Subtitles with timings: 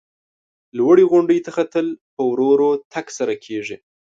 [0.77, 3.77] لوړې غونډۍ ته ختل په ورو ورو تگ سره کیږي.